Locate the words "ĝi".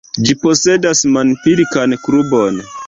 0.27-0.35